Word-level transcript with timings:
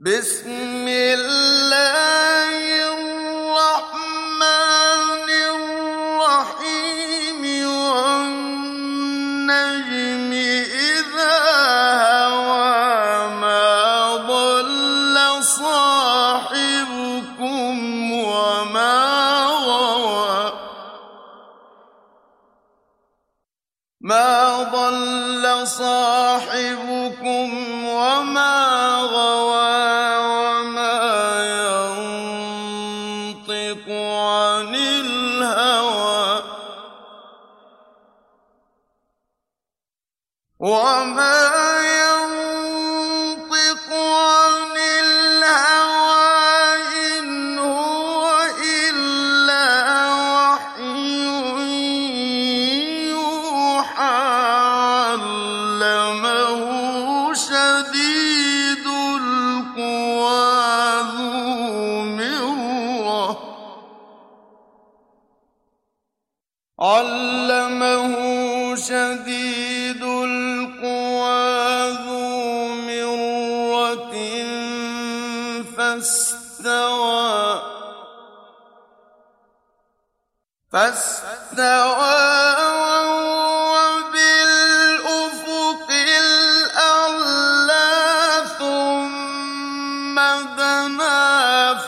بسم 0.00 0.86
الله 0.88 1.47
علمه 66.80 68.14
شديد 68.76 70.02
القوى 70.02 71.90
ذو 71.90 72.68
مرة 72.68 74.14
فاستوى. 75.76 77.62
فاستوى 80.72 82.18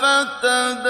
فتدى 0.00 0.89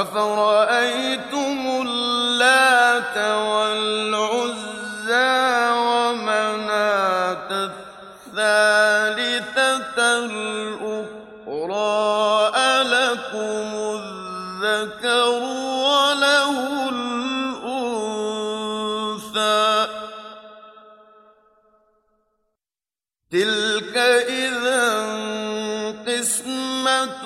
أفرأيتم 0.00 1.84
اللات 1.86 3.16
والعزى 3.36 4.60
ومناة 5.72 7.50
الثالثة 8.30 9.98
الأخرى 10.24 11.80
ألكم 12.56 13.70
الذكر 14.00 15.28
وله 15.84 16.56
الأنثى 16.88 18.00
تلك 23.30 23.96
إذا 24.28 24.90
قسمة 26.06 27.24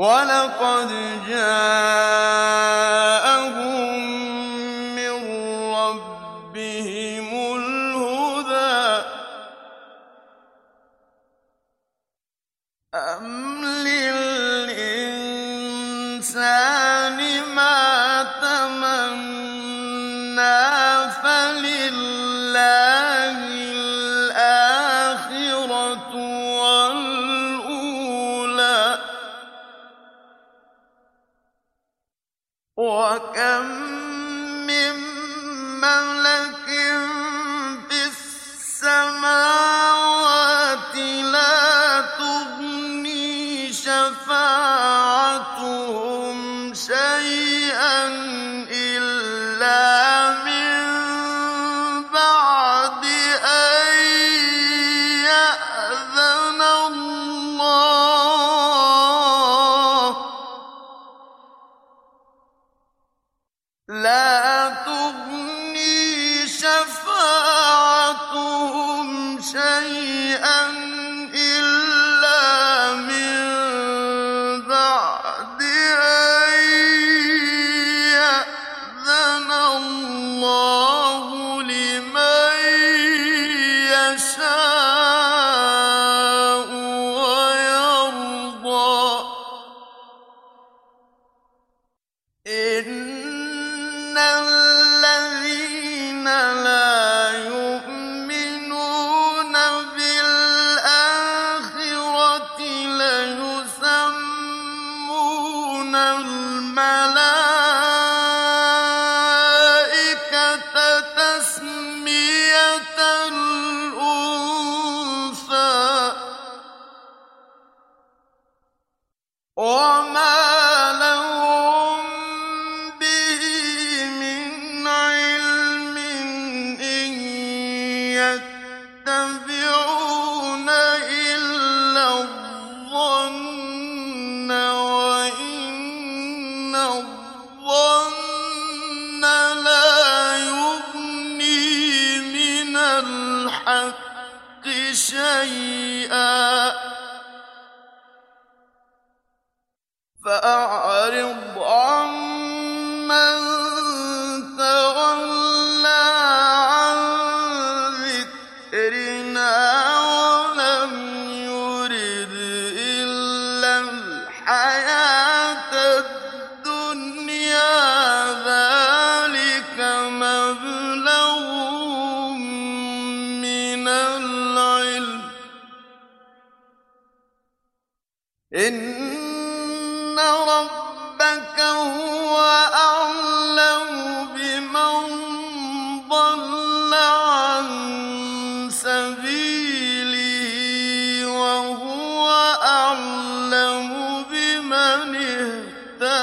ولقد 0.00 0.90
جاء 1.28 2.09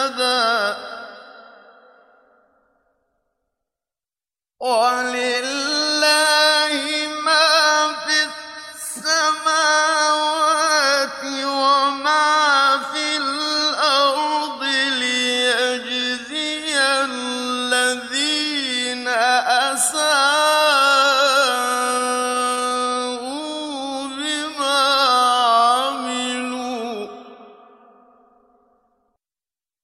اهتدى 0.07 0.77
ولله 4.59 5.47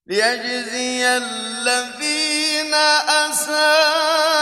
ليجزي 0.07 1.17
الذين 1.17 2.73
أساءوا 3.07 4.32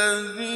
الذي 0.00 0.49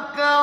ربك 0.00 0.39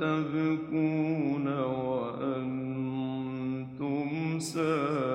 تبكون 0.00 1.48
وأنتم 1.48 2.78
سامدون 4.38 5.09